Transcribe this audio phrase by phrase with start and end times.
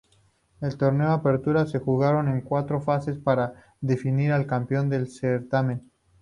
[0.61, 5.91] El Torneo Apertura se jugaron en cuatro fases para definir al campeón del certamen.